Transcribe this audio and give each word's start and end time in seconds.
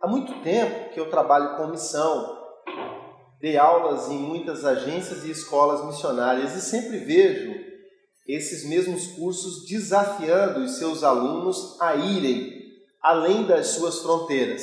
Há 0.00 0.08
muito 0.08 0.32
tempo 0.40 0.94
que 0.94 0.98
eu 0.98 1.10
trabalho 1.10 1.58
com 1.58 1.66
missão, 1.66 2.38
dei 3.38 3.58
aulas 3.58 4.08
em 4.08 4.16
muitas 4.16 4.64
agências 4.64 5.26
e 5.26 5.30
escolas 5.30 5.84
missionárias 5.84 6.56
e 6.56 6.60
sempre 6.62 6.96
vejo 7.00 7.54
esses 8.26 8.66
mesmos 8.66 9.08
cursos 9.08 9.66
desafiando 9.66 10.60
os 10.60 10.78
seus 10.78 11.04
alunos 11.04 11.78
a 11.78 11.96
irem 11.96 12.60
além 13.02 13.44
das 13.44 13.68
suas 13.68 13.98
fronteiras, 13.98 14.62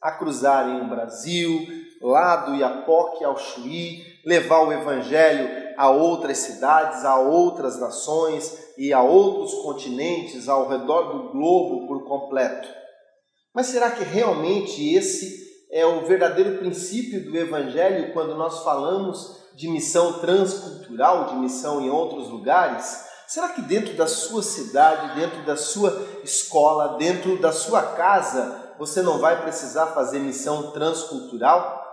a 0.00 0.12
cruzarem 0.12 0.80
o 0.80 0.88
Brasil, 0.88 1.66
lá 2.00 2.36
do 2.36 2.54
Iapoque 2.54 3.24
ao 3.24 3.36
Chuí, 3.36 4.04
levar 4.24 4.60
o 4.60 4.72
Evangelho 4.72 5.74
a 5.76 5.90
outras 5.90 6.38
cidades, 6.38 7.04
a 7.04 7.18
outras 7.18 7.80
nações 7.80 8.56
e 8.78 8.92
a 8.92 9.02
outros 9.02 9.54
continentes 9.62 10.48
ao 10.48 10.68
redor 10.68 11.02
do 11.02 11.32
globo 11.32 11.88
por 11.88 12.04
completo. 12.04 12.78
Mas 13.54 13.66
será 13.66 13.90
que 13.90 14.04
realmente 14.04 14.94
esse 14.94 15.48
é 15.70 15.84
o 15.84 16.06
verdadeiro 16.06 16.58
princípio 16.58 17.24
do 17.24 17.36
Evangelho 17.36 18.12
quando 18.12 18.34
nós 18.34 18.62
falamos 18.62 19.38
de 19.54 19.68
missão 19.68 20.20
transcultural, 20.20 21.26
de 21.26 21.36
missão 21.36 21.80
em 21.80 21.90
outros 21.90 22.28
lugares? 22.28 23.06
Será 23.26 23.50
que 23.50 23.60
dentro 23.60 23.94
da 23.94 24.06
sua 24.06 24.42
cidade, 24.42 25.20
dentro 25.20 25.42
da 25.44 25.56
sua 25.56 26.06
escola, 26.24 26.96
dentro 26.96 27.38
da 27.38 27.52
sua 27.52 27.82
casa, 27.82 28.74
você 28.78 29.02
não 29.02 29.18
vai 29.18 29.42
precisar 29.42 29.88
fazer 29.88 30.18
missão 30.18 30.70
transcultural? 30.70 31.84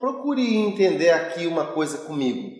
Procure 0.00 0.56
entender 0.56 1.10
aqui 1.10 1.46
uma 1.46 1.66
coisa 1.66 1.98
comigo. 1.98 2.50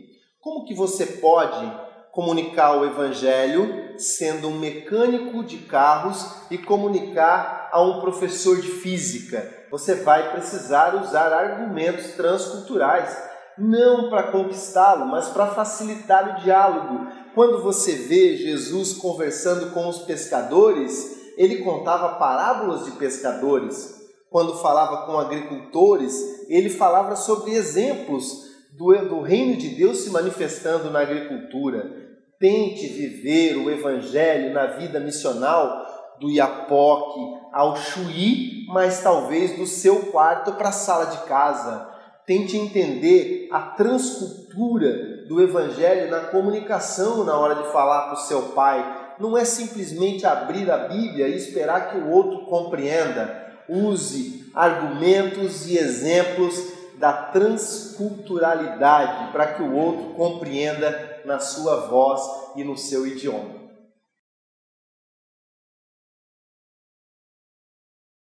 Como 0.40 0.64
que 0.64 0.74
você 0.74 1.06
pode 1.06 1.72
comunicar 2.12 2.76
o 2.76 2.84
evangelho 2.84 3.81
sendo 3.98 4.48
um 4.48 4.58
mecânico 4.58 5.44
de 5.44 5.58
carros 5.58 6.24
e 6.50 6.58
comunicar 6.58 7.68
a 7.72 7.82
um 7.82 8.00
professor 8.00 8.60
de 8.60 8.68
física? 8.68 9.66
Você 9.70 9.96
vai 9.96 10.32
precisar 10.32 10.94
usar 10.96 11.32
argumentos 11.32 12.12
transculturais, 12.12 13.16
não 13.56 14.10
para 14.10 14.30
conquistá-lo, 14.30 15.06
mas 15.06 15.28
para 15.28 15.48
facilitar 15.48 16.36
o 16.38 16.42
diálogo. 16.42 17.06
Quando 17.34 17.62
você 17.62 17.92
vê 17.92 18.36
Jesus 18.36 18.94
conversando 18.94 19.70
com 19.72 19.88
os 19.88 20.00
pescadores, 20.00 21.34
ele 21.36 21.64
contava 21.64 22.16
parábolas 22.16 22.84
de 22.84 22.92
pescadores 22.92 24.02
quando 24.32 24.56
falava 24.56 25.04
com 25.04 25.18
agricultores, 25.18 26.48
ele 26.48 26.70
falava 26.70 27.14
sobre 27.14 27.52
exemplos 27.52 28.50
do, 28.72 28.86
do 29.06 29.20
reino 29.20 29.58
de 29.58 29.68
Deus 29.68 29.98
se 29.98 30.10
manifestando 30.10 30.90
na 30.90 31.00
agricultura. 31.00 32.11
Tente 32.42 32.88
viver 32.88 33.56
o 33.56 33.70
evangelho 33.70 34.52
na 34.52 34.66
vida 34.66 34.98
missional 34.98 36.16
do 36.18 36.28
Iapoque 36.28 37.20
ao 37.52 37.76
Chuí, 37.76 38.66
mas 38.66 39.00
talvez 39.00 39.56
do 39.56 39.64
seu 39.64 40.06
quarto 40.06 40.50
para 40.54 40.70
a 40.70 40.72
sala 40.72 41.04
de 41.04 41.18
casa. 41.18 41.88
Tente 42.26 42.56
entender 42.56 43.48
a 43.52 43.60
transcultura 43.60 45.24
do 45.28 45.40
evangelho 45.40 46.10
na 46.10 46.18
comunicação 46.18 47.22
na 47.22 47.38
hora 47.38 47.54
de 47.54 47.70
falar 47.70 48.06
para 48.06 48.14
o 48.14 48.24
seu 48.26 48.42
pai. 48.48 49.14
Não 49.20 49.38
é 49.38 49.44
simplesmente 49.44 50.26
abrir 50.26 50.68
a 50.68 50.78
Bíblia 50.78 51.28
e 51.28 51.36
esperar 51.36 51.92
que 51.92 51.98
o 51.98 52.10
outro 52.10 52.46
compreenda 52.46 53.54
use 53.68 54.50
argumentos 54.52 55.70
e 55.70 55.78
exemplos 55.78 56.81
da 57.02 57.12
transculturalidade 57.12 59.30
para 59.32 59.54
que 59.54 59.62
o 59.62 59.74
outro 59.74 60.14
compreenda 60.14 61.20
na 61.24 61.40
sua 61.40 61.88
voz 61.88 62.22
e 62.54 62.62
no 62.62 62.78
seu 62.78 63.04
idioma. 63.04 63.61